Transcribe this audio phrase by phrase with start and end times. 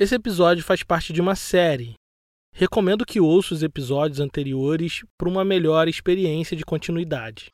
[0.00, 1.92] Esse episódio faz parte de uma série.
[2.54, 7.52] Recomendo que ouça os episódios anteriores para uma melhor experiência de continuidade.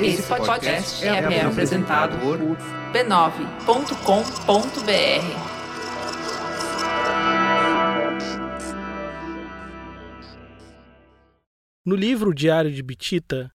[0.00, 3.90] Esse podcast é apresentado por b9.com.br.
[11.84, 13.50] No livro Diário de Bitita,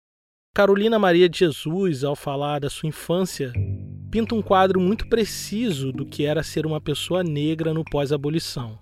[0.53, 3.53] Carolina Maria de Jesus, ao falar da sua infância,
[4.13, 8.79] pinta um quadro muito preciso do que era ser uma pessoa negra no pós-abolição.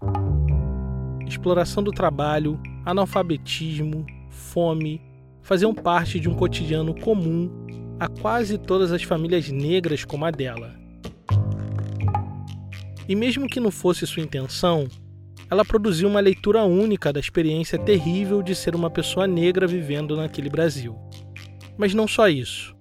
[1.25, 5.01] Exploração do trabalho, analfabetismo, fome
[5.41, 7.49] faziam parte de um cotidiano comum
[8.01, 10.75] a quase todas as famílias negras como a dela.
[13.09, 14.89] E mesmo que não fosse sua intenção,
[15.49, 20.51] ela produziu uma leitura única da experiência terrível de ser uma pessoa negra vivendo naquele
[20.51, 20.97] Brasil.
[21.79, 22.75] Mas não só isso.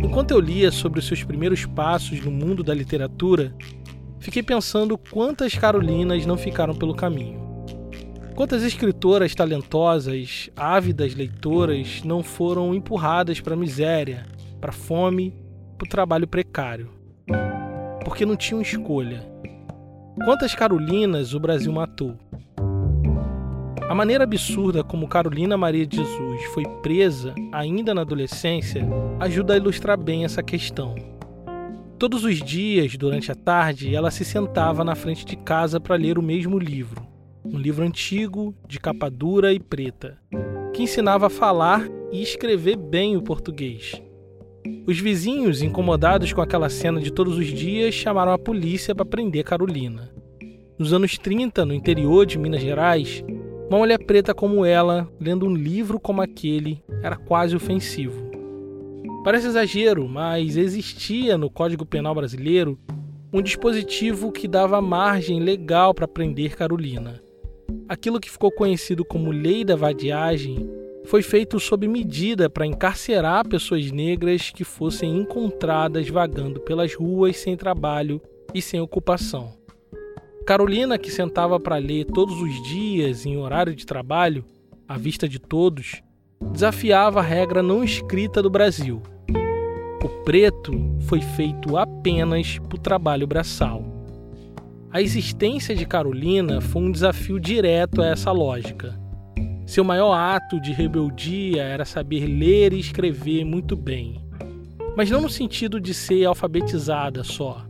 [0.00, 3.54] Enquanto eu lia sobre os seus primeiros passos no mundo da literatura,
[4.18, 7.46] fiquei pensando quantas Carolinas não ficaram pelo caminho.
[8.34, 14.26] Quantas escritoras talentosas, ávidas leitoras não foram empurradas para a miséria,
[14.60, 15.34] para a fome,
[15.76, 16.90] para o trabalho precário.
[18.04, 19.38] Porque não tinham escolha
[20.24, 22.18] Quantas Carolinas o Brasil matou?
[23.88, 28.86] A maneira absurda como Carolina Maria de Jesus foi presa ainda na adolescência
[29.18, 30.94] ajuda a ilustrar bem essa questão.
[31.98, 36.18] Todos os dias, durante a tarde, ela se sentava na frente de casa para ler
[36.18, 37.02] o mesmo livro,
[37.42, 40.18] um livro antigo, de capa dura e preta,
[40.74, 44.02] que ensinava a falar e escrever bem o português.
[44.86, 49.44] Os vizinhos, incomodados com aquela cena de todos os dias, chamaram a polícia para prender
[49.44, 50.12] Carolina.
[50.78, 53.24] Nos anos 30, no interior de Minas Gerais,
[53.68, 58.28] uma mulher preta como ela, lendo um livro como aquele, era quase ofensivo.
[59.22, 62.78] Parece exagero, mas existia no Código Penal brasileiro
[63.30, 67.22] um dispositivo que dava margem legal para prender Carolina.
[67.86, 70.66] Aquilo que ficou conhecido como Lei da Vadiagem
[71.04, 77.54] foi feito sob medida para encarcerar pessoas negras que fossem encontradas vagando pelas ruas sem
[77.54, 78.20] trabalho
[78.54, 79.57] e sem ocupação.
[80.48, 84.42] Carolina, que sentava para ler todos os dias em horário de trabalho,
[84.88, 86.00] à vista de todos,
[86.40, 89.02] desafiava a regra não escrita do Brasil.
[90.02, 90.72] O preto
[91.02, 93.84] foi feito apenas para o trabalho braçal.
[94.90, 98.98] A existência de Carolina foi um desafio direto a essa lógica
[99.68, 104.18] seu maior ato de rebeldia era saber ler e escrever muito bem.
[104.96, 107.67] Mas não no sentido de ser alfabetizada só.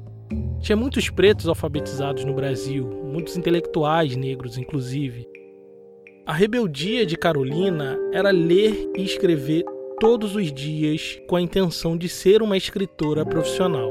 [0.60, 5.26] Tinha muitos pretos alfabetizados no Brasil, muitos intelectuais negros, inclusive.
[6.26, 9.64] A rebeldia de Carolina era ler e escrever
[9.98, 13.91] todos os dias com a intenção de ser uma escritora profissional.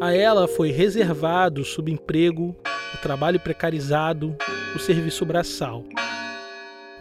[0.00, 2.56] A ela foi reservado o subemprego,
[2.94, 4.36] o trabalho precarizado,
[4.74, 5.84] o serviço braçal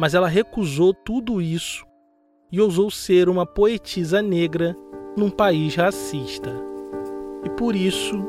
[0.02, 1.86] mas ela recusou tudo isso
[2.52, 4.76] e ousou ser uma poetisa negra
[5.16, 6.52] num país racista.
[7.46, 8.20] E por isso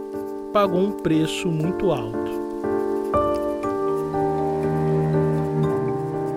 [0.52, 2.30] pagou um preço muito alto.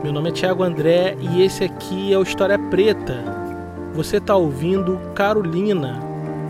[0.01, 3.23] Meu nome é Tiago André e esse aqui é o História Preta.
[3.93, 5.99] Você está ouvindo Carolina,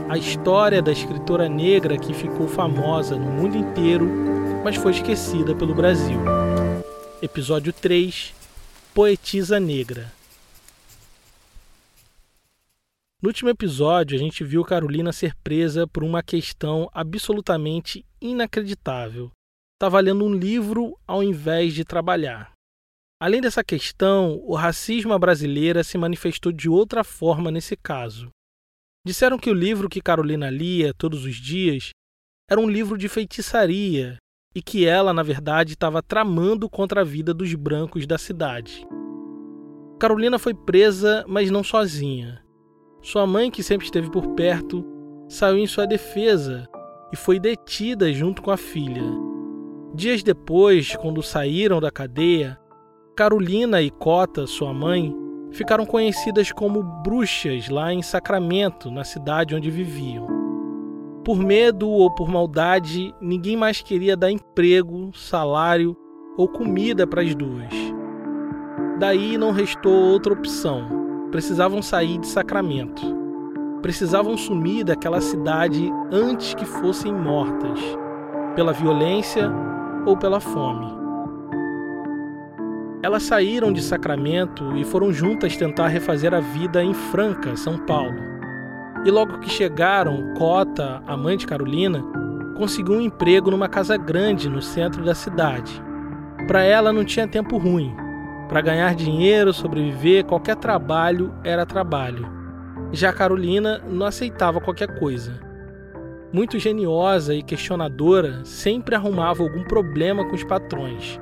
[0.07, 4.07] a história da escritora negra que ficou famosa no mundo inteiro,
[4.63, 6.19] mas foi esquecida pelo Brasil.
[7.21, 8.33] Episódio 3
[8.93, 10.14] poetisa negra.
[13.25, 19.31] No último episódio, a gente viu Carolina ser presa por uma questão absolutamente inacreditável.
[19.73, 22.51] Estava lendo um livro ao invés de trabalhar.
[23.19, 28.29] Além dessa questão, o racismo à brasileira se manifestou de outra forma nesse caso.
[29.03, 31.89] Disseram que o livro que Carolina lia todos os dias
[32.47, 34.17] era um livro de feitiçaria
[34.53, 38.85] e que ela, na verdade, estava tramando contra a vida dos brancos da cidade.
[39.99, 42.44] Carolina foi presa, mas não sozinha.
[43.05, 44.83] Sua mãe, que sempre esteve por perto,
[45.29, 46.67] saiu em sua defesa
[47.13, 49.03] e foi detida junto com a filha.
[49.93, 52.59] Dias depois, quando saíram da cadeia,
[53.15, 55.15] Carolina e Cota, sua mãe,
[55.51, 60.25] ficaram conhecidas como bruxas lá em Sacramento, na cidade onde viviam.
[61.23, 65.95] Por medo ou por maldade, ninguém mais queria dar emprego, salário
[66.35, 67.71] ou comida para as duas.
[68.99, 71.04] Daí não restou outra opção.
[71.35, 73.03] Precisavam sair de Sacramento.
[73.81, 77.77] Precisavam sumir daquela cidade antes que fossem mortas,
[78.55, 79.51] pela violência
[80.05, 80.87] ou pela fome.
[83.03, 88.15] Elas saíram de Sacramento e foram juntas tentar refazer a vida em Franca, São Paulo.
[89.03, 92.01] E logo que chegaram, Cota, a mãe de Carolina,
[92.55, 95.83] conseguiu um emprego numa casa grande no centro da cidade.
[96.47, 98.04] Para ela não tinha tempo ruim.
[98.47, 102.27] Para ganhar dinheiro, sobreviver, qualquer trabalho era trabalho.
[102.91, 105.39] Já Carolina não aceitava qualquer coisa.
[106.31, 111.19] Muito geniosa e questionadora, sempre arrumava algum problema com os patrões.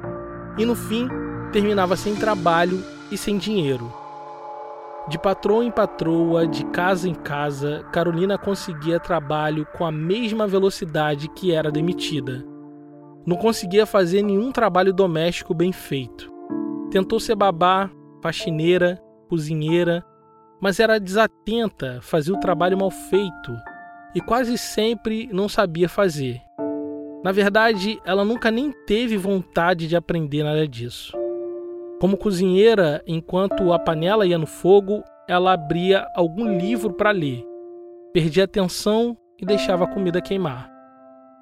[0.57, 1.07] E no fim,
[1.51, 3.91] terminava sem trabalho e sem dinheiro.
[5.07, 11.27] De patroa em patroa, de casa em casa, Carolina conseguia trabalho com a mesma velocidade
[11.29, 12.43] que era demitida.
[13.25, 16.32] Não conseguia fazer nenhum trabalho doméstico bem feito.
[16.93, 17.89] Tentou ser babá,
[18.21, 20.05] faxineira, cozinheira,
[20.61, 23.51] mas era desatenta, fazia o trabalho mal feito
[24.13, 26.39] e quase sempre não sabia fazer.
[27.23, 31.17] Na verdade, ela nunca nem teve vontade de aprender nada disso.
[31.99, 37.43] Como cozinheira, enquanto a panela ia no fogo, ela abria algum livro para ler,
[38.13, 40.69] perdia atenção e deixava a comida queimar.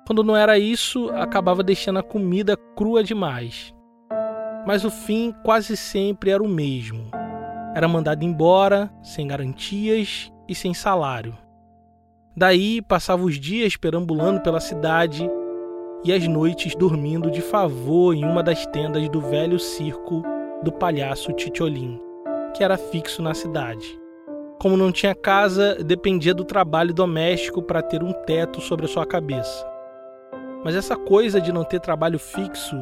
[0.07, 3.74] Quando não era isso, acabava deixando a comida crua demais.
[4.71, 7.12] Mas o fim quase sempre era o mesmo.
[7.75, 11.38] Era mandada embora, sem garantias e sem salário.
[12.38, 15.29] Daí passava os dias perambulando pela cidade
[16.06, 20.23] e as noites dormindo de favor em uma das tendas do velho circo
[20.63, 22.00] do palhaço Titiolin,
[22.56, 24.00] que era fixo na cidade.
[24.57, 29.06] Como não tinha casa, dependia do trabalho doméstico para ter um teto sobre a sua
[29.06, 29.69] cabeça.
[30.63, 32.77] Mas essa coisa de não ter trabalho fixo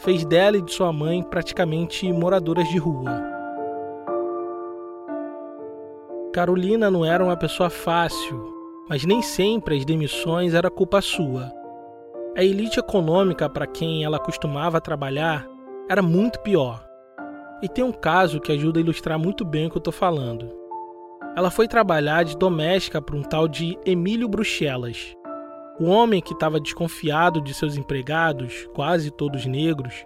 [0.00, 3.22] fez dela e de sua mãe praticamente moradoras de rua.
[6.32, 8.42] Carolina não era uma pessoa fácil,
[8.88, 11.52] mas nem sempre as demissões era culpa sua.
[12.36, 15.46] A elite econômica para quem ela costumava trabalhar
[15.88, 16.82] era muito pior.
[17.60, 20.50] E tem um caso que ajuda a ilustrar muito bem o que eu estou falando.
[21.36, 25.14] Ela foi trabalhar de doméstica para um tal de Emílio Bruxelas.
[25.80, 30.04] O homem que estava desconfiado de seus empregados, quase todos negros,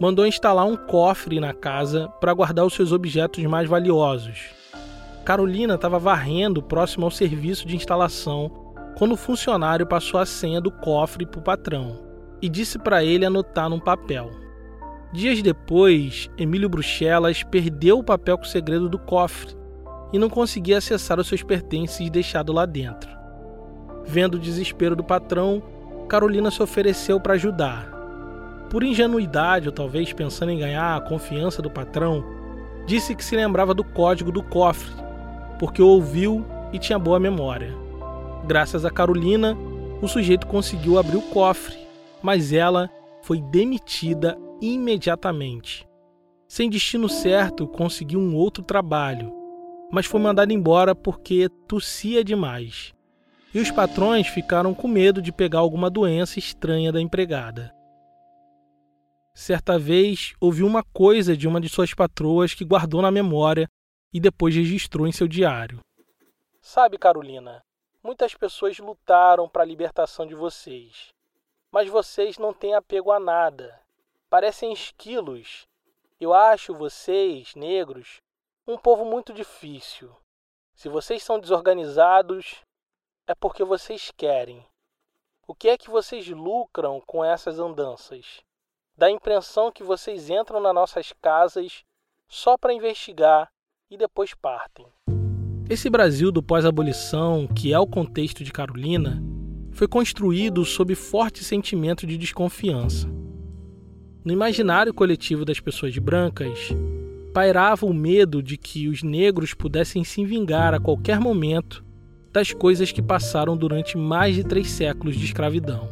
[0.00, 4.48] mandou instalar um cofre na casa para guardar os seus objetos mais valiosos.
[5.22, 8.50] Carolina estava varrendo próximo ao serviço de instalação
[8.96, 12.00] quando o funcionário passou a senha do cofre para o patrão
[12.40, 14.30] e disse para ele anotar num papel.
[15.12, 19.54] Dias depois, Emílio Bruxelas perdeu o papel com o segredo do cofre
[20.14, 23.19] e não conseguia acessar os seus pertences deixados lá dentro.
[24.04, 25.62] Vendo o desespero do patrão,
[26.08, 27.88] Carolina se ofereceu para ajudar.
[28.68, 32.24] Por ingenuidade, ou talvez pensando em ganhar a confiança do patrão,
[32.86, 34.92] disse que se lembrava do código do cofre,
[35.58, 37.72] porque ouviu e tinha boa memória.
[38.46, 39.56] Graças a Carolina,
[40.02, 41.76] o sujeito conseguiu abrir o cofre,
[42.22, 42.90] mas ela
[43.22, 45.86] foi demitida imediatamente.
[46.48, 49.32] Sem destino certo, conseguiu um outro trabalho,
[49.92, 52.92] mas foi mandado embora porque tossia demais.
[53.52, 57.74] E os patrões ficaram com medo de pegar alguma doença estranha da empregada.
[59.34, 63.68] Certa vez, ouviu uma coisa de uma de suas patroas que guardou na memória
[64.12, 65.80] e depois registrou em seu diário.
[66.60, 67.62] Sabe, Carolina,
[68.02, 71.08] muitas pessoas lutaram para a libertação de vocês,
[71.72, 73.80] mas vocês não têm apego a nada
[74.30, 75.66] parecem esquilos.
[76.20, 78.22] Eu acho vocês, negros,
[78.66, 80.14] um povo muito difícil.
[80.72, 82.62] Se vocês são desorganizados,
[83.26, 84.64] é porque vocês querem.
[85.46, 88.40] O que é que vocês lucram com essas andanças?
[88.96, 91.84] Dá a impressão que vocês entram nas nossas casas
[92.28, 93.50] só para investigar
[93.90, 94.86] e depois partem.
[95.68, 99.22] Esse Brasil do pós-abolição, que é o contexto de Carolina,
[99.72, 103.08] foi construído sob forte sentimento de desconfiança.
[104.24, 106.68] No imaginário coletivo das pessoas brancas,
[107.32, 111.84] pairava o medo de que os negros pudessem se vingar a qualquer momento
[112.32, 115.88] das coisas que passaram durante mais de três séculos de escravidão.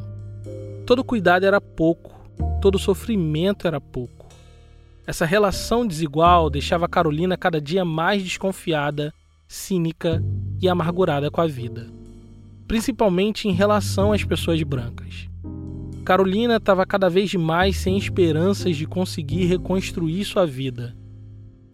[0.87, 2.15] Todo cuidado era pouco,
[2.61, 4.27] todo sofrimento era pouco.
[5.07, 9.13] Essa relação desigual deixava Carolina cada dia mais desconfiada,
[9.47, 10.23] cínica
[10.61, 11.89] e amargurada com a vida,
[12.67, 15.29] principalmente em relação às pessoas brancas.
[16.05, 20.97] Carolina estava cada vez mais sem esperanças de conseguir reconstruir sua vida.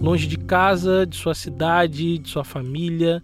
[0.01, 3.23] Longe de casa, de sua cidade, de sua família,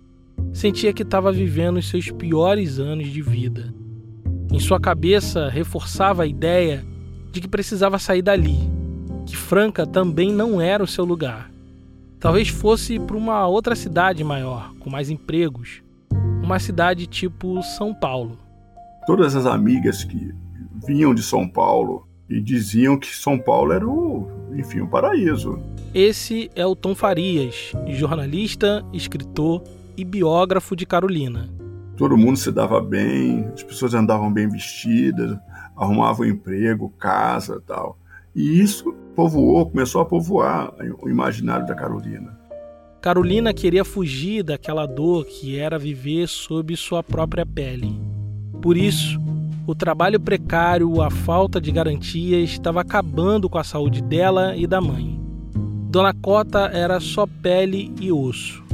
[0.52, 3.72] sentia que estava vivendo os seus piores anos de vida.
[4.52, 6.84] Em sua cabeça reforçava a ideia
[7.30, 8.58] de que precisava sair dali,
[9.26, 11.50] que Franca também não era o seu lugar.
[12.18, 15.82] Talvez fosse para uma outra cidade maior, com mais empregos,
[16.42, 18.36] uma cidade tipo São Paulo.
[19.06, 20.34] Todas as amigas que
[20.86, 25.60] vinham de São Paulo e diziam que São Paulo era o, enfim, o paraíso.
[25.94, 29.62] Esse é o Tom Farias, jornalista, escritor
[30.00, 31.50] e biógrafo de Carolina.
[31.94, 35.38] Todo mundo se dava bem, as pessoas andavam bem vestidas,
[35.76, 37.98] arrumavam emprego, casa tal.
[38.34, 42.38] E isso povoou, começou a povoar o imaginário da Carolina.
[43.02, 48.00] Carolina queria fugir daquela dor que era viver sob sua própria pele.
[48.62, 49.18] Por isso,
[49.66, 54.80] o trabalho precário, a falta de garantias estava acabando com a saúde dela e da
[54.80, 55.20] mãe.
[55.90, 58.64] Dona Cota era só pele e osso.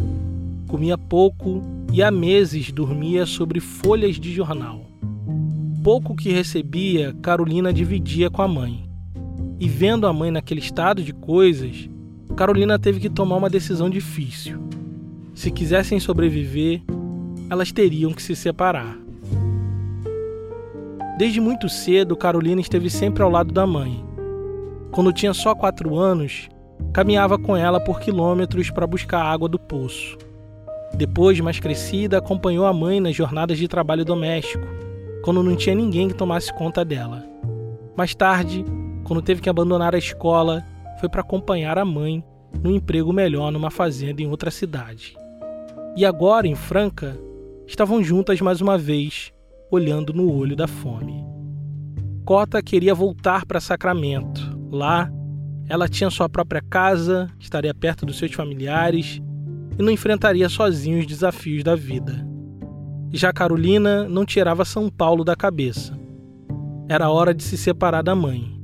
[0.68, 4.82] Comia pouco e há meses dormia sobre folhas de jornal.
[5.84, 8.84] Pouco que recebia, Carolina dividia com a mãe.
[9.60, 11.88] E vendo a mãe naquele estado de coisas,
[12.36, 14.60] Carolina teve que tomar uma decisão difícil.
[15.34, 16.82] Se quisessem sobreviver,
[17.48, 18.98] elas teriam que se separar.
[21.16, 24.04] Desde muito cedo, Carolina esteve sempre ao lado da mãe.
[24.90, 26.48] Quando tinha só quatro anos,
[26.92, 30.18] caminhava com ela por quilômetros para buscar água do poço.
[30.94, 34.66] Depois, mais crescida, acompanhou a mãe nas jornadas de trabalho doméstico,
[35.22, 37.24] quando não tinha ninguém que tomasse conta dela.
[37.96, 38.64] Mais tarde,
[39.04, 40.64] quando teve que abandonar a escola,
[41.00, 42.24] foi para acompanhar a mãe
[42.62, 45.16] num emprego melhor numa fazenda em outra cidade.
[45.96, 47.18] E agora, em Franca,
[47.66, 49.32] estavam juntas mais uma vez,
[49.70, 51.24] olhando no olho da fome.
[52.24, 54.58] Cota queria voltar para Sacramento.
[54.70, 55.10] Lá,
[55.68, 59.20] ela tinha sua própria casa, estaria perto dos seus familiares
[59.78, 62.26] e não enfrentaria sozinho os desafios da vida.
[63.12, 65.98] Já Carolina não tirava São Paulo da cabeça.
[66.88, 68.60] Era hora de se separar da mãe.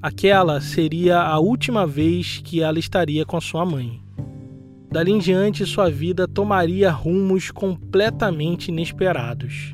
[0.00, 4.02] Aquela seria a última vez que ela estaria com sua mãe.
[4.90, 9.72] Dali em diante, sua vida tomaria rumos completamente inesperados.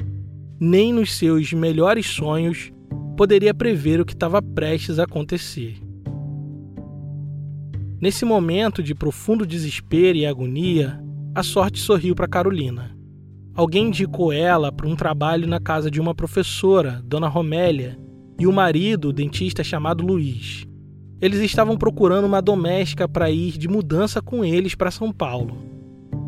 [0.59, 2.73] Nem nos seus melhores sonhos
[3.17, 5.90] poderia prever o que estava prestes a acontecer.
[8.01, 10.99] Nesse momento de profundo desespero e agonia,
[11.35, 12.97] a sorte sorriu para Carolina.
[13.55, 17.99] Alguém indicou ela para um trabalho na casa de uma professora, Dona Romélia,
[18.39, 20.67] e o marido, o dentista chamado Luiz.
[21.21, 25.59] Eles estavam procurando uma doméstica para ir de mudança com eles para São Paulo.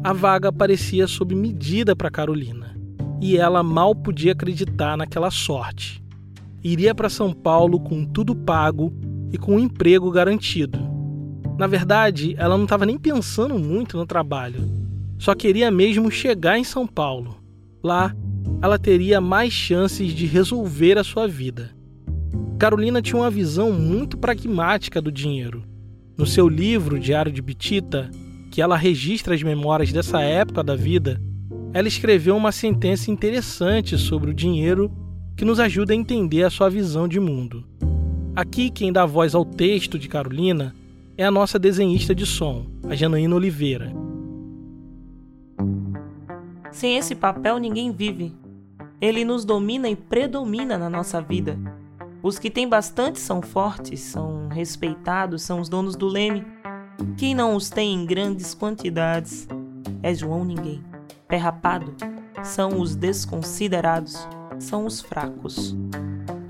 [0.04, 2.76] A vaga parecia sob medida para Carolina,
[3.18, 6.04] e ela mal podia acreditar naquela sorte.
[6.62, 8.92] Iria para São Paulo com tudo pago
[9.32, 10.91] e com um emprego garantido.
[11.62, 14.68] Na verdade, ela não estava nem pensando muito no trabalho,
[15.16, 17.36] só queria mesmo chegar em São Paulo.
[17.80, 18.12] Lá,
[18.60, 21.70] ela teria mais chances de resolver a sua vida.
[22.58, 25.62] Carolina tinha uma visão muito pragmática do dinheiro.
[26.18, 28.10] No seu livro Diário de Bitita,
[28.50, 31.22] que ela registra as memórias dessa época da vida,
[31.72, 34.90] ela escreveu uma sentença interessante sobre o dinheiro
[35.36, 37.64] que nos ajuda a entender a sua visão de mundo.
[38.34, 40.74] Aqui, quem dá voz ao texto de Carolina
[41.16, 43.92] é a nossa desenhista de som, a Janaína Oliveira.
[46.70, 48.34] Sem esse papel, ninguém vive.
[49.00, 51.58] Ele nos domina e predomina na nossa vida.
[52.22, 56.44] Os que têm bastante são fortes, são respeitados, são os donos do leme.
[57.16, 59.46] Quem não os tem em grandes quantidades
[60.02, 60.82] é João Ninguém.
[61.28, 61.94] Pé rapado
[62.42, 64.26] são os desconsiderados,
[64.58, 65.76] são os fracos.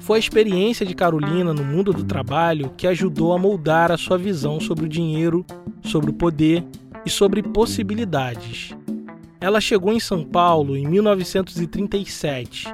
[0.02, 4.18] Foi a experiência de Carolina no mundo do trabalho que ajudou a moldar a sua
[4.18, 5.46] visão sobre o dinheiro,
[5.80, 6.64] sobre o poder
[7.06, 8.74] e sobre possibilidades.
[9.40, 12.66] Ela chegou em São Paulo em 1937,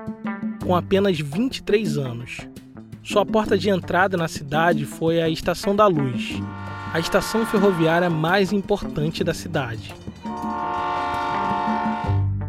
[0.64, 2.38] com apenas 23 anos.
[3.02, 6.40] Sua porta de entrada na cidade foi a Estação da Luz,
[6.94, 9.94] a estação ferroviária mais importante da cidade.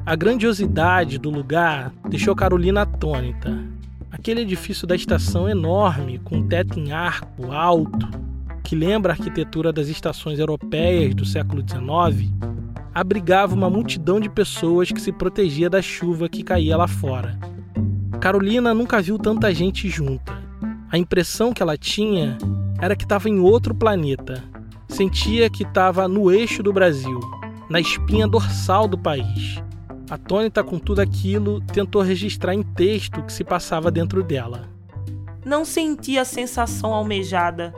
[0.05, 3.78] A grandiosidade do lugar deixou Carolina atônita.
[4.19, 8.05] Aquele edifício da estação enorme, com teto em arco alto,
[8.61, 12.29] que lembra a arquitetura das estações europeias do século XIX,
[12.93, 17.39] abrigava uma multidão de pessoas que se protegia da chuva que caía lá fora.
[18.19, 20.37] Carolina nunca viu tanta gente junta.
[20.91, 22.37] A impressão que ela tinha
[22.77, 24.43] era que estava em outro planeta.
[24.89, 27.21] Sentia que estava no eixo do Brasil,
[27.69, 29.63] na espinha dorsal do país.
[30.09, 34.67] Atônita com tudo aquilo, tentou registrar em texto o que se passava dentro dela.
[35.45, 37.73] Não sentia a sensação almejada.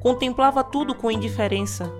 [0.00, 1.92] Contemplava tudo com indiferença.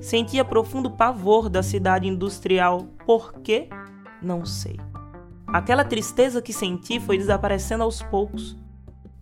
[0.00, 2.82] Sentia profundo pavor da cidade industrial.
[3.06, 3.68] Por quê?
[4.20, 4.78] Não sei.
[5.46, 8.56] Aquela tristeza que senti foi desaparecendo aos poucos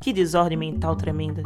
[0.00, 1.42] que desordem mental tremenda.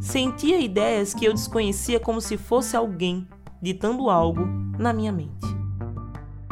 [0.00, 3.28] Sentia ideias que eu desconhecia como se fosse alguém
[3.60, 4.46] ditando algo
[4.78, 5.55] na minha mente.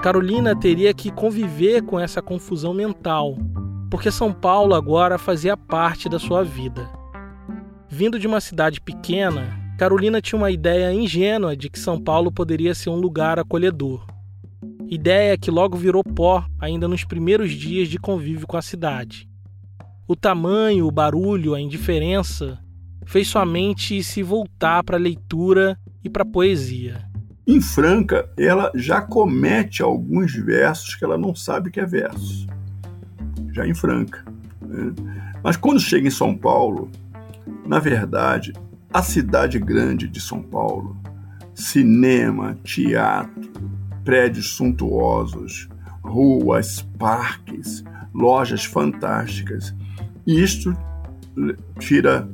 [0.05, 3.39] Carolina teria que conviver com essa confusão mental,
[3.91, 6.87] porque São Paulo agora fazia parte da sua vida.
[7.89, 12.75] Vindo de uma cidade pequena, Carolina tinha uma ideia ingênua de que São Paulo poderia
[12.75, 14.07] ser um lugar acolhedor.
[14.91, 19.27] Ideia que logo virou pó ainda nos primeiros dias de convívio com a cidade.
[20.07, 22.59] O tamanho, o barulho, a indiferença
[23.07, 27.14] fez sua mente se voltar para a leitura e para a poesia.
[27.47, 32.47] Em Franca, ela já comete alguns versos que ela não sabe que é verso.
[33.53, 34.25] Já em Franca.
[34.63, 34.93] Né?
[35.43, 36.91] Mas quando chega em São Paulo,
[37.67, 38.55] na verdade,
[38.93, 40.97] a cidade grande de São Paulo,
[41.55, 43.53] cinema, teatro,
[44.05, 45.69] prédios suntuosos,
[46.03, 47.85] ruas, parques,
[48.15, 49.75] lojas fantásticas.
[50.27, 50.77] Isto
[51.79, 52.29] tira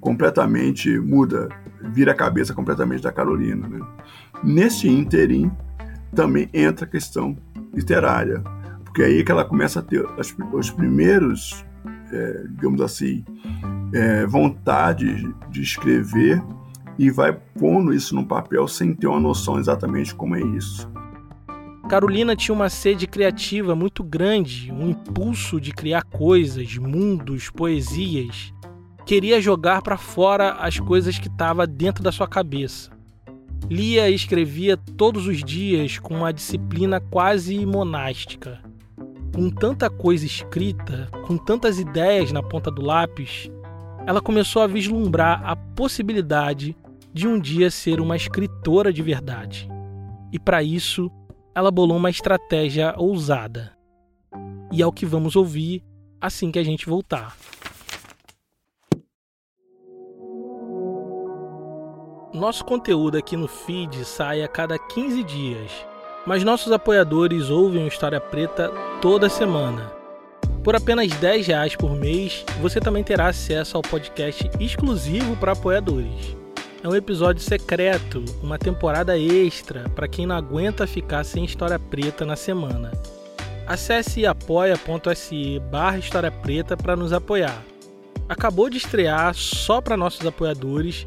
[0.00, 1.48] completamente, muda,
[1.82, 3.68] vira a cabeça completamente da Carolina.
[3.68, 3.80] Né?
[4.42, 5.50] Nesse interim
[6.14, 7.36] também entra a questão
[7.72, 8.42] literária,
[8.84, 11.64] porque é aí que ela começa a ter as, os primeiros,
[12.12, 13.24] é, digamos assim,
[13.92, 16.42] é, vontade de escrever
[16.98, 20.90] e vai pondo isso no papel sem ter uma noção exatamente como é isso.
[21.88, 28.52] Carolina tinha uma sede criativa muito grande, um impulso de criar coisas, mundos, poesias.
[29.04, 32.95] Queria jogar para fora as coisas que estavam dentro da sua cabeça.
[33.70, 38.60] Lia e escrevia todos os dias com uma disciplina quase monástica.
[39.34, 43.50] Com tanta coisa escrita, com tantas ideias na ponta do lápis,
[44.06, 46.76] ela começou a vislumbrar a possibilidade
[47.12, 49.68] de um dia ser uma escritora de verdade.
[50.32, 51.10] E para isso,
[51.54, 53.72] ela bolou uma estratégia ousada.
[54.70, 55.82] E é o que vamos ouvir
[56.20, 57.36] assim que a gente voltar.
[62.36, 65.72] Nosso conteúdo aqui no feed sai a cada 15 dias,
[66.24, 68.70] mas nossos apoiadores ouvem o História Preta
[69.02, 69.90] toda semana.
[70.62, 76.36] Por apenas 10 reais por mês, você também terá acesso ao podcast exclusivo para apoiadores
[76.86, 82.24] é um episódio secreto, uma temporada extra para quem não aguenta ficar sem história preta
[82.24, 82.92] na semana.
[83.66, 87.60] Acesse apoia.se barra História Preta para nos apoiar.
[88.28, 91.04] Acabou de estrear, só para nossos apoiadores,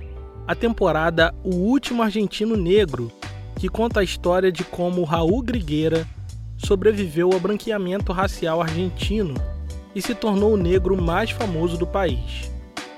[0.50, 3.12] a temporada O Último Argentino Negro,
[3.56, 6.08] que conta a história de como Raul Grigueira
[6.58, 9.36] sobreviveu ao branqueamento racial argentino
[9.94, 12.50] e se tornou o negro mais famoso do país.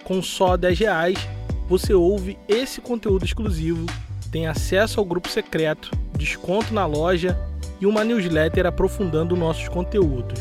[0.05, 1.27] Com só 10 reais,
[1.67, 3.85] você ouve esse conteúdo exclusivo,
[4.31, 7.37] tem acesso ao grupo secreto, desconto na loja
[7.81, 10.39] e uma newsletter aprofundando nossos conteúdos.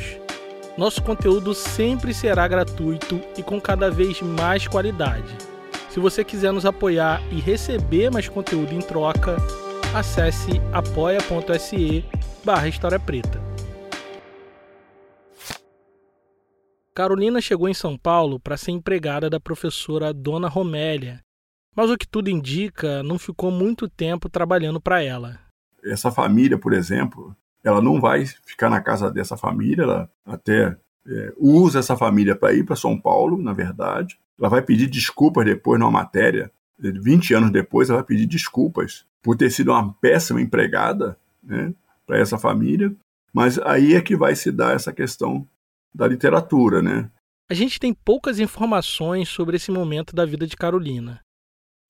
[0.79, 5.50] Nosso conteúdo sempre será gratuito e com cada vez mais qualidade.
[5.91, 9.37] Se você quiser nos apoiar e receber mais conteúdo em troca,
[9.93, 12.05] acesse apoia.se
[12.45, 13.43] barra História Preta.
[16.95, 21.25] Carolina chegou em São Paulo para ser empregada da professora Dona Romélia,
[21.75, 25.41] mas o que tudo indica, não ficou muito tempo trabalhando para ela.
[25.83, 30.77] Essa família, por exemplo, ela não vai ficar na casa dessa família, ela até
[31.09, 34.17] é, usa essa família para ir para São Paulo, na verdade.
[34.41, 39.37] Ela vai pedir desculpas depois numa matéria, 20 anos depois, ela vai pedir desculpas por
[39.37, 41.75] ter sido uma péssima empregada né,
[42.07, 42.95] para essa família.
[43.33, 45.47] Mas aí é que vai se dar essa questão
[45.95, 47.11] da literatura, né?
[47.51, 51.21] A gente tem poucas informações sobre esse momento da vida de Carolina,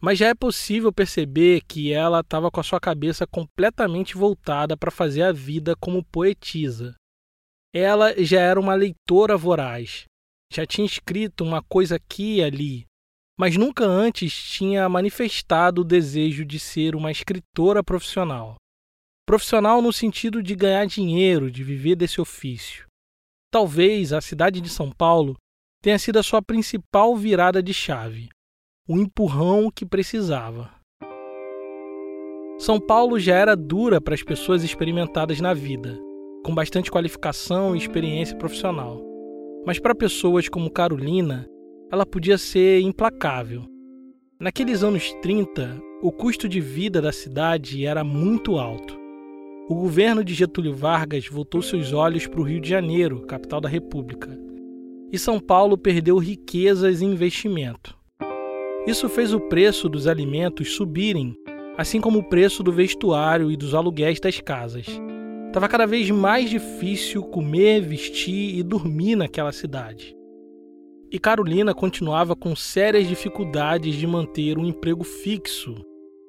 [0.02, 4.90] mas já é possível perceber que ela estava com a sua cabeça completamente voltada para
[4.90, 6.94] fazer a vida como poetisa.
[7.74, 10.04] Ela já era uma leitora voraz,
[10.52, 12.86] já tinha escrito uma coisa aqui e ali,
[13.38, 18.56] mas nunca antes tinha manifestado o desejo de ser uma escritora profissional.
[19.26, 22.86] Profissional no sentido de ganhar dinheiro, de viver desse ofício.
[23.50, 25.36] Talvez a cidade de São Paulo
[25.80, 28.28] tenha sido a sua principal virada de chave,
[28.88, 30.70] o empurrão que precisava.
[32.58, 35.98] São Paulo já era dura para as pessoas experimentadas na vida,
[36.44, 39.09] com bastante qualificação e experiência profissional.
[39.66, 41.46] Mas para pessoas como Carolina,
[41.90, 43.64] ela podia ser implacável.
[44.38, 49.00] Naqueles anos 30, o custo de vida da cidade era muito alto
[49.70, 53.68] o governo de Getúlio Vargas voltou seus olhos para o Rio de Janeiro, capital da
[53.68, 54.36] República,
[55.12, 57.96] e São Paulo perdeu riquezas e investimento.
[58.84, 61.36] Isso fez o preço dos alimentos subirem,
[61.78, 64.86] assim como o preço do vestuário e dos aluguéis das casas.
[65.50, 70.14] Estava cada vez mais difícil comer, vestir e dormir naquela cidade.
[71.10, 75.74] E Carolina continuava com sérias dificuldades de manter um emprego fixo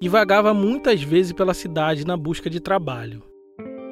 [0.01, 3.21] e vagava muitas vezes pela cidade na busca de trabalho.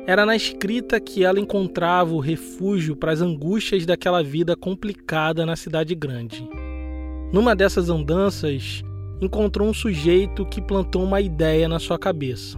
[0.08, 5.56] Era na escrita que ela encontrava o refúgio para as angústias daquela vida complicada na
[5.56, 6.50] cidade grande.
[7.32, 8.82] Numa dessas andanças,
[9.22, 12.58] encontrou um sujeito que plantou uma ideia na sua cabeça.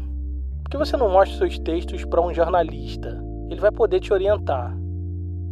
[0.71, 3.21] Que você não mostra seus textos para um jornalista?
[3.49, 4.73] Ele vai poder te orientar.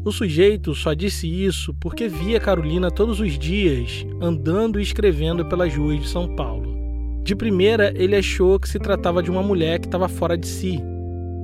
[0.05, 5.75] O sujeito só disse isso porque via Carolina todos os dias andando e escrevendo pelas
[5.75, 6.73] ruas de São Paulo.
[7.21, 10.81] De primeira, ele achou que se tratava de uma mulher que estava fora de si.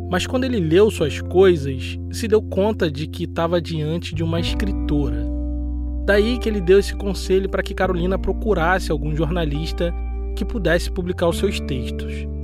[0.09, 4.39] Mas quando ele leu suas coisas, se deu conta de que estava diante de uma
[4.39, 5.27] escritora.
[6.05, 9.93] Daí que ele deu esse conselho para que Carolina procurasse algum jornalista
[10.33, 12.34] que pudesse publicar os seus textos.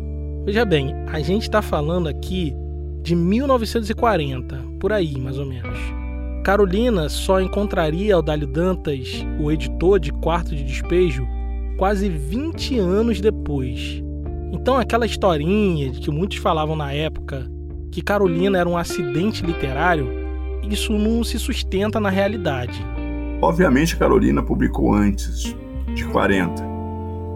[0.43, 2.55] Veja bem, a gente está falando aqui
[3.03, 5.77] de 1940, por aí mais ou menos.
[6.43, 11.27] Carolina só encontraria Aldalho Dantas, o editor de Quarto de Despejo,
[11.77, 14.03] quase 20 anos depois.
[14.51, 17.47] Então, aquela historinha de que muitos falavam na época
[17.91, 20.09] que Carolina era um acidente literário,
[20.67, 22.83] isso não se sustenta na realidade.
[23.41, 25.55] Obviamente, Carolina publicou antes
[25.93, 26.70] de 40.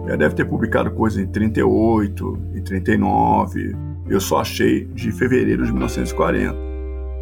[0.06, 3.76] Ela deve ter publicado coisa em 38, em 39.
[4.08, 6.66] Eu só achei de fevereiro de 1940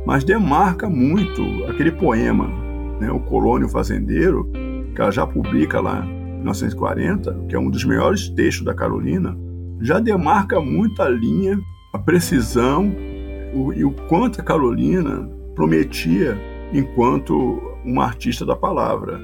[0.04, 2.48] mas demarca muito aquele poema,
[3.00, 4.50] né, O Colônio Fazendeiro,
[4.94, 9.36] que ela já publica lá em 1940, que é um dos melhores textos da Carolina,
[9.80, 11.58] já demarca muito a linha,
[11.92, 12.94] a precisão
[13.54, 16.38] o, e o quanto a Carolina prometia
[16.72, 19.20] enquanto uma artista da palavra.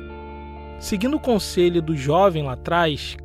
[0.78, 3.16] Seguindo o conselho do jovem lá atrás,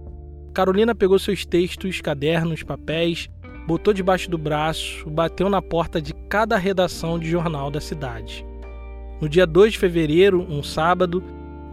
[0.56, 3.30] Carolina pegou seus textos, cadernos, papéis
[3.68, 8.46] botou debaixo do braço, bateu na porta de cada redação de jornal da cidade.
[9.20, 11.24] No dia 2 de fevereiro, um sábado,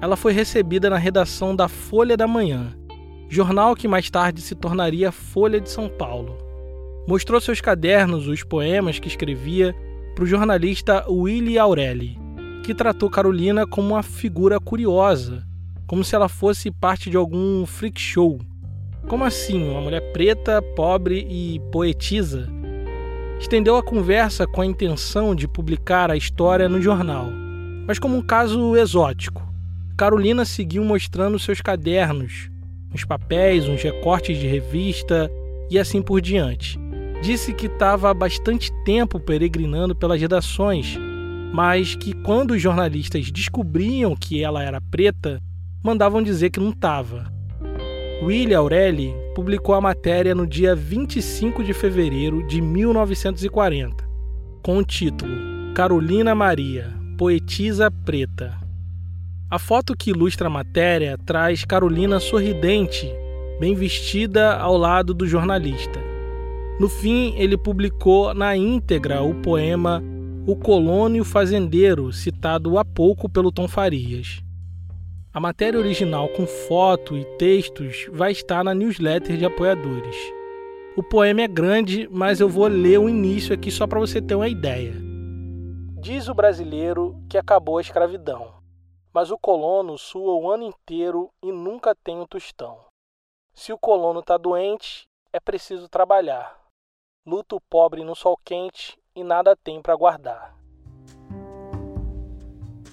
[0.01, 2.75] ela foi recebida na redação da Folha da Manhã,
[3.29, 6.37] jornal que mais tarde se tornaria Folha de São Paulo.
[7.07, 9.75] Mostrou seus cadernos, os poemas que escrevia,
[10.15, 12.19] para o jornalista Willie Aureli,
[12.65, 15.47] que tratou Carolina como uma figura curiosa,
[15.87, 18.39] como se ela fosse parte de algum freak show
[19.09, 19.69] como assim?
[19.69, 22.49] Uma mulher preta, pobre e poetisa?
[23.39, 27.27] Estendeu a conversa com a intenção de publicar a história no jornal,
[27.87, 29.43] mas como um caso exótico.
[29.97, 32.51] Carolina seguiu mostrando seus cadernos,
[32.95, 35.31] uns papéis, uns recortes de revista
[35.69, 36.79] e assim por diante.
[37.21, 40.99] Disse que estava há bastante tempo peregrinando pelas redações,
[41.53, 45.41] mas que quando os jornalistas descobriam que ela era preta,
[45.83, 47.33] mandavam dizer que não estava.
[48.23, 54.09] William Aureli publicou a matéria no dia 25 de fevereiro de 1940,
[54.63, 58.57] com o título Carolina Maria, poetisa preta.
[59.51, 63.13] A foto que ilustra a matéria traz Carolina sorridente,
[63.59, 65.99] bem vestida ao lado do jornalista.
[66.79, 70.01] No fim, ele publicou na íntegra o poema
[70.47, 74.45] O Colônio Fazendeiro, citado há pouco pelo Tom Farias.
[75.35, 80.15] A matéria original com foto e textos vai estar na newsletter de apoiadores.
[80.95, 84.35] O poema é grande, mas eu vou ler o início aqui só para você ter
[84.35, 84.93] uma ideia.
[85.99, 88.53] Diz o brasileiro que acabou a escravidão,
[89.11, 92.81] mas o colono sua o ano inteiro e nunca tem um tostão.
[93.55, 96.61] Se o colono está doente, é preciso trabalhar.
[97.27, 100.62] Luta o pobre no sol quente e nada tem para guardar.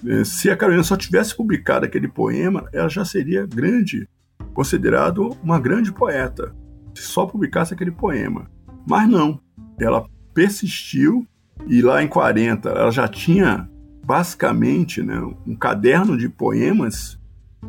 [0.06, 4.08] É, se a Carolina só tivesse publicado aquele poema, ela já seria grande,
[4.54, 6.54] considerado uma grande poeta,
[6.94, 8.50] se só publicasse aquele poema.
[8.86, 9.40] Mas não,
[9.78, 11.26] ela persistiu
[11.66, 13.68] e lá em 40 ela já tinha
[14.04, 17.20] basicamente né, um caderno de poemas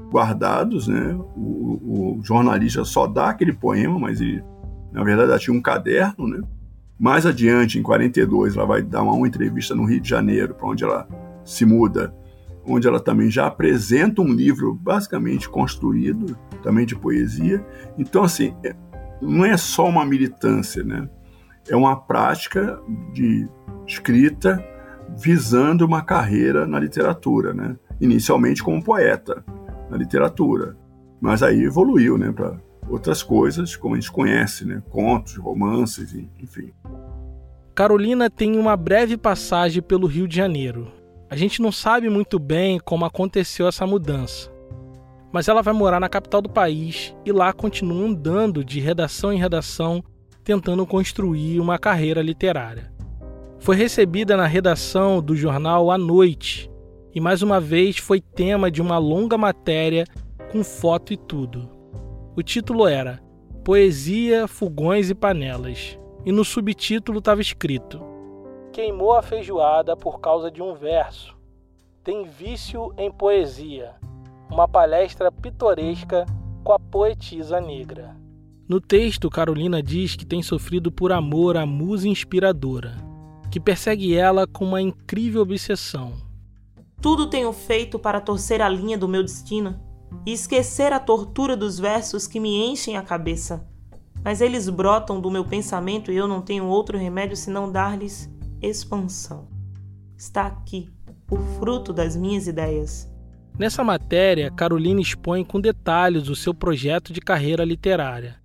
[0.09, 1.13] guardados, né?
[1.35, 4.43] O, o, jornalista só dá aquele poema, mas ele,
[4.91, 6.41] na verdade, ela tinha um caderno, né?
[6.97, 10.67] Mais adiante, em 42, ela vai dar uma, uma entrevista no Rio de Janeiro, para
[10.67, 11.07] onde ela
[11.43, 12.13] se muda
[12.65, 17.65] onde ela também já apresenta um livro basicamente construído, também de poesia.
[17.97, 18.75] Então, assim, é,
[19.21, 21.09] não é só uma militância, né?
[21.69, 22.79] É uma prática
[23.13, 23.47] de
[23.87, 24.63] escrita
[25.17, 27.75] visando uma carreira na literatura, né?
[27.99, 29.43] Inicialmente como poeta
[29.89, 30.77] na literatura,
[31.19, 32.57] mas aí evoluiu, né, para
[32.89, 34.81] outras coisas, como a gente conhece, né?
[34.89, 36.71] Contos, romances, enfim.
[37.75, 40.91] Carolina tem uma breve passagem pelo Rio de Janeiro,
[41.31, 44.51] a gente não sabe muito bem como aconteceu essa mudança,
[45.31, 49.37] mas ela vai morar na capital do país e lá continua andando de redação em
[49.37, 50.03] redação
[50.43, 52.91] tentando construir uma carreira literária.
[53.59, 56.69] Foi recebida na redação do jornal à noite
[57.15, 60.03] e mais uma vez foi tema de uma longa matéria
[60.51, 61.69] com foto e tudo.
[62.35, 63.21] O título era
[63.63, 68.10] Poesia, Fogões e Panelas e no subtítulo estava escrito
[68.71, 71.35] queimou a feijoada por causa de um verso.
[72.03, 73.95] Tem vício em poesia,
[74.49, 76.25] uma palestra pitoresca
[76.63, 78.15] com a poetisa negra.
[78.67, 82.95] No texto, Carolina diz que tem sofrido por amor à musa inspiradora,
[83.51, 86.13] que persegue ela com uma incrível obsessão.
[87.01, 89.77] Tudo tenho feito para torcer a linha do meu destino
[90.25, 93.67] e esquecer a tortura dos versos que me enchem a cabeça.
[94.23, 98.29] Mas eles brotam do meu pensamento e eu não tenho outro remédio senão dar-lhes
[98.61, 99.47] expansão.
[100.17, 100.89] Está aqui
[101.29, 103.09] o fruto das minhas ideias.
[103.57, 108.39] Nessa matéria, Carolina expõe com detalhes o seu projeto de carreira literária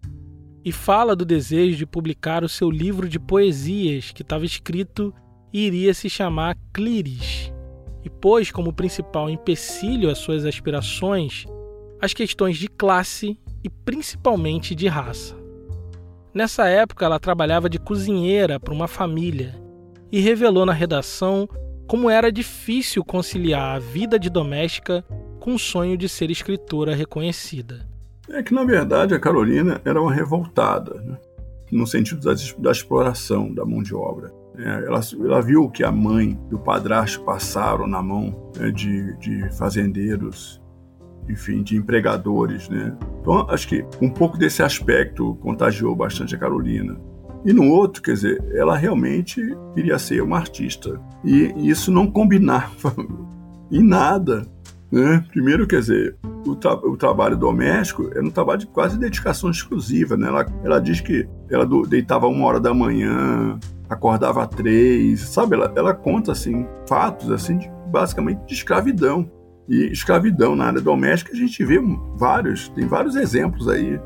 [0.65, 5.15] e fala do desejo de publicar o seu livro de poesias que estava escrito
[5.53, 7.53] e iria se chamar Cliris,
[8.05, 11.47] e pôs como principal empecilho às suas aspirações
[12.01, 15.37] as questões de classe e principalmente de raça.
[16.35, 19.66] Nessa época, ela trabalhava de cozinheira para uma família
[20.11, 21.49] e revelou na redação
[21.87, 25.05] como era difícil conciliar a vida de doméstica
[25.39, 27.87] com o sonho de ser escritora reconhecida.
[28.29, 31.17] É que, na verdade, a Carolina era uma revoltada, né?
[31.71, 34.33] no sentido da, da, exploração da mão de obra.
[34.59, 39.17] É, ela, ela, viu que a mãe e o padrasto passaram na mão né, de,
[39.19, 40.61] de fazendeiros,
[41.29, 42.69] enfim, de empregadores.
[42.69, 42.97] Né?
[43.21, 46.99] Então, acho que um pouco desse aspecto contagiou bastante a Carolina.
[47.47, 49.41] E no outro, quer dizer, ela realmente
[49.73, 51.01] queria ser uma artista.
[51.25, 52.93] E isso não combinava
[53.71, 54.45] em nada.
[54.91, 55.25] Né?
[55.31, 60.17] Primeiro, quer dizer, o, tra o, trabalho doméstico era um trabalho de quase dedicação exclusiva.
[60.17, 60.27] Né?
[60.27, 65.55] Ela, ela diz que ela deitava uma hora da manhã, acordava três, sabe?
[65.55, 69.31] Ela, ela conta assim fatos assim de, basicamente de escravidão.
[69.69, 71.81] E escravidão na área doméstica a gente vê
[72.17, 74.01] vários, tem vários exemplos aí.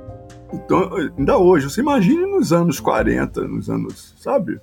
[0.52, 4.60] Então, ainda hoje, você imagine nos anos 40, nos anos, sabe?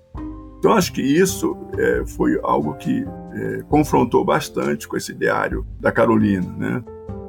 [0.59, 5.91] Então, acho que isso é, foi algo que é, confrontou bastante com esse ideário da
[5.91, 6.83] Carolina, né?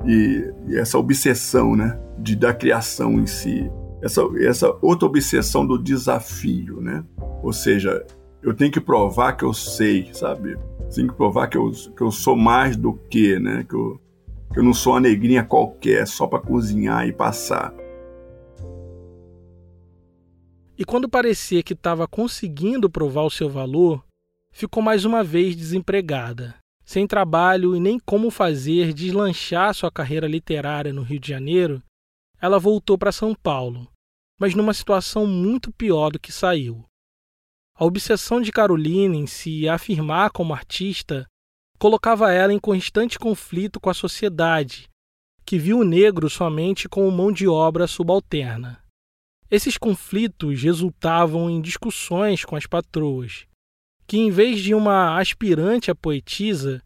[0.06, 3.70] E, e, essa obsessão, né, de, da criação em si,
[4.02, 7.04] essa, essa outra obsessão do desafio, né?
[7.42, 8.04] Ou seja,
[8.42, 10.56] eu tenho que provar que eu sei, sabe?
[10.94, 13.64] Tenho que provar que eu, que eu sou mais do que, né?
[13.68, 14.00] Que eu,
[14.52, 17.74] que eu não sou uma negrinha qualquer, só para cozinhar e passar.
[20.78, 24.04] E quando parecia que estava conseguindo provar o seu valor,
[24.52, 30.92] ficou mais uma vez desempregada, sem trabalho e nem como fazer deslanchar sua carreira literária
[30.92, 31.82] no Rio de Janeiro.
[32.40, 33.88] Ela voltou para São Paulo,
[34.38, 36.84] mas numa situação muito pior do que saiu.
[37.74, 41.26] A obsessão de Carolina em se afirmar como artista
[41.76, 44.88] colocava ela em constante conflito com a sociedade,
[45.44, 48.80] que viu o negro somente como mão de obra subalterna.
[49.50, 53.46] Esses conflitos resultavam em discussões com as patroas,
[54.06, 56.82] que em vez de uma aspirante a poetisa,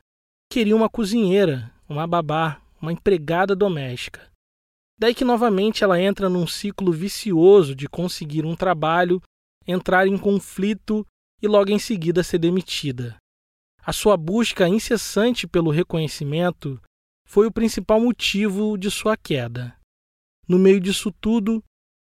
[0.50, 4.30] queriam uma cozinheira, uma babá, uma empregada doméstica.
[4.98, 9.20] Daí que novamente ela entra num ciclo vicioso de conseguir um trabalho,
[9.66, 11.04] entrar em conflito
[11.40, 13.16] e logo em seguida ser demitida.
[13.84, 16.80] A sua busca incessante pelo reconhecimento
[17.26, 19.76] foi o principal motivo de sua queda.
[20.46, 21.60] No meio disso tudo,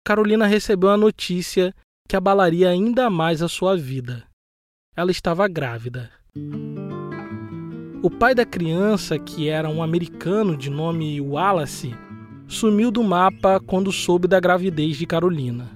[0.08, 1.74] Carolina recebeu a notícia
[2.08, 4.24] que abalaria ainda mais a sua vida.
[4.96, 6.10] Ela estava grávida.
[8.02, 11.94] O pai da criança, que era um americano de nome Wallace,
[12.46, 15.70] sumiu do mapa quando soube da gravidez de Carolina.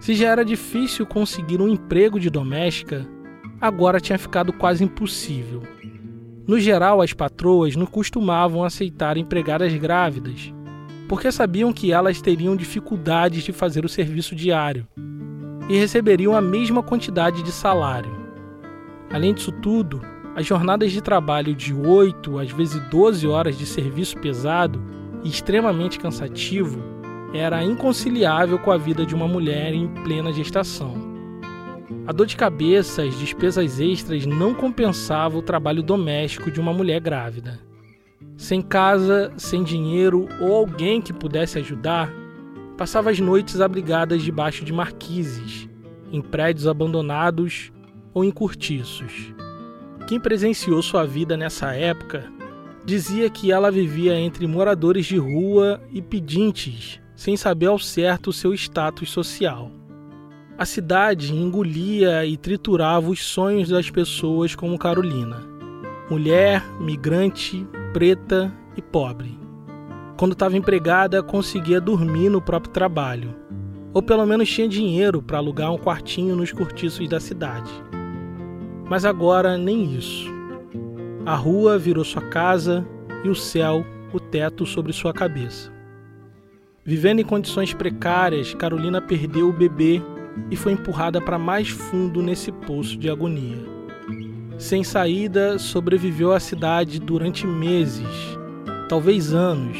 [0.00, 3.06] Se já era difícil conseguir um emprego de doméstica,
[3.60, 5.62] agora tinha ficado quase impossível.
[6.48, 10.52] No geral, as patroas não costumavam aceitar empregadas grávidas,
[11.08, 14.86] porque sabiam que elas teriam dificuldades de fazer o serviço diário
[15.68, 18.10] e receberiam a mesma quantidade de salário.
[19.10, 20.00] Além disso tudo,
[20.34, 24.82] as jornadas de trabalho de 8 às vezes 12 horas de serviço pesado
[25.22, 26.82] e extremamente cansativo
[27.32, 30.94] era inconciliável com a vida de uma mulher em plena gestação.
[32.06, 37.00] A dor de cabeça as despesas extras não compensavam o trabalho doméstico de uma mulher
[37.00, 37.60] grávida.
[38.36, 42.12] Sem casa, sem dinheiro ou alguém que pudesse ajudar,
[42.76, 45.68] passava as noites abrigadas debaixo de marquises,
[46.10, 47.72] em prédios abandonados
[48.12, 49.32] ou em cortiços.
[50.08, 52.24] Quem presenciou sua vida nessa época
[52.84, 58.52] dizia que ela vivia entre moradores de rua e pedintes, sem saber ao certo seu
[58.52, 59.70] status social.
[60.58, 65.42] A cidade engolia e triturava os sonhos das pessoas como Carolina.
[66.10, 69.38] Mulher, migrante, preta e pobre.
[70.18, 73.36] Quando estava empregada, conseguia dormir no próprio trabalho,
[73.92, 77.70] ou pelo menos tinha dinheiro para alugar um quartinho nos cortiços da cidade.
[78.90, 80.28] Mas agora nem isso.
[81.24, 82.84] A rua virou sua casa
[83.22, 85.72] e o céu o teto sobre sua cabeça.
[86.84, 90.02] Vivendo em condições precárias, Carolina perdeu o bebê
[90.50, 93.73] e foi empurrada para mais fundo nesse poço de agonia.
[94.58, 98.06] Sem saída, sobreviveu à cidade durante meses,
[98.88, 99.76] talvez anos,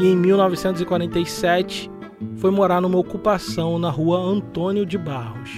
[0.00, 1.90] e em 1947
[2.36, 5.50] foi morar numa ocupação na rua Antônio de Barros.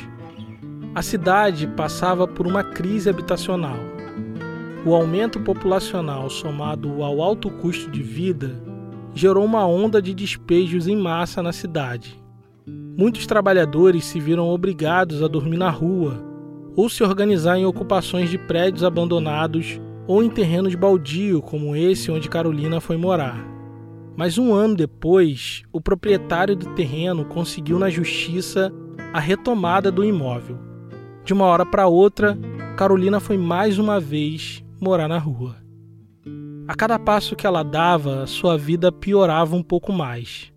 [0.94, 3.78] A cidade passava por uma crise habitacional.
[4.84, 8.60] O aumento populacional somado ao alto custo de vida
[9.14, 12.20] gerou uma onda de despejos em massa na cidade.
[12.66, 16.33] Muitos trabalhadores se viram obrigados a dormir na rua
[16.76, 22.28] ou se organizar em ocupações de prédios abandonados ou em terrenos baldio, como esse onde
[22.28, 23.44] Carolina foi morar.
[24.16, 28.72] Mas um ano depois, o proprietário do terreno conseguiu na justiça
[29.12, 30.58] a retomada do imóvel.
[31.24, 32.38] De uma hora para outra,
[32.76, 35.56] Carolina foi mais uma vez morar na rua.
[36.66, 40.52] A cada passo que ela dava, sua vida piorava um pouco mais.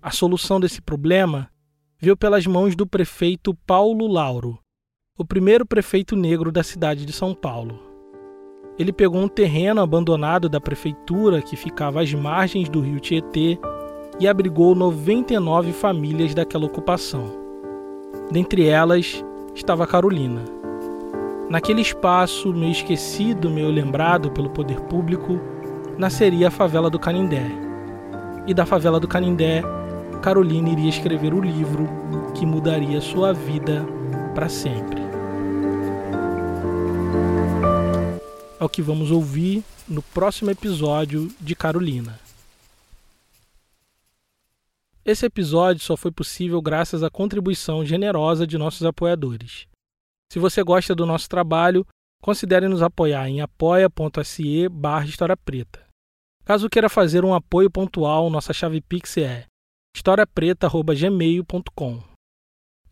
[0.00, 1.48] A solução desse problema
[2.00, 4.58] veio pelas mãos do prefeito Paulo Lauro,
[5.20, 7.80] o primeiro prefeito negro da cidade de São Paulo.
[8.78, 13.58] Ele pegou um terreno abandonado da prefeitura que ficava às margens do rio Tietê
[14.20, 17.24] e abrigou 99 famílias daquela ocupação.
[18.30, 19.24] Dentre elas
[19.56, 20.44] estava Carolina.
[21.50, 25.40] Naquele espaço, meio esquecido, meio lembrado pelo poder público,
[25.98, 27.44] nasceria a favela do Canindé.
[28.46, 29.64] E da favela do Canindé,
[30.22, 31.88] Carolina iria escrever o livro
[32.34, 33.84] que mudaria sua vida
[34.32, 35.07] para sempre.
[38.58, 42.18] É o que vamos ouvir no próximo episódio de Carolina.
[45.04, 49.66] Esse episódio só foi possível graças à contribuição generosa de nossos apoiadores.
[50.30, 51.86] Se você gosta do nosso trabalho,
[52.20, 55.86] considere nos apoiar em apoia.se barra História Preta.
[56.44, 59.46] Caso queira fazer um apoio pontual, nossa chave Pix é
[59.96, 62.02] historiapreta.gmail.com.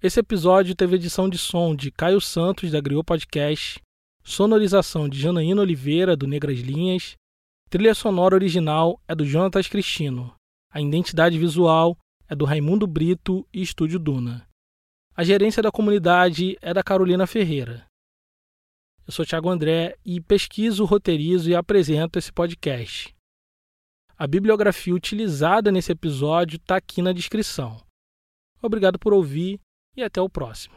[0.03, 3.81] Esse episódio teve edição de som de Caio Santos, da Griot Podcast,
[4.27, 7.17] sonorização de Janaína Oliveira, do Negras Linhas,
[7.71, 10.35] trilha sonora original é do Jonatas Cristino,
[10.69, 11.97] a identidade visual
[12.29, 14.45] é do Raimundo Brito e Estúdio Duna.
[15.15, 17.87] A gerência da comunidade é da Carolina Ferreira.
[19.07, 23.15] Eu sou Thiago André e pesquiso, roteirizo e apresento esse podcast.
[24.19, 27.81] A bibliografia utilizada nesse episódio está aqui na descrição.
[28.61, 29.61] Obrigado por ouvir
[29.97, 30.77] e até o próximo.